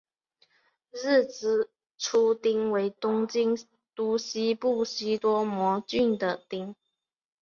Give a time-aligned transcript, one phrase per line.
[0.93, 1.69] 日之
[1.99, 3.55] 出町为东京
[3.93, 6.73] 都西部西多摩郡的町。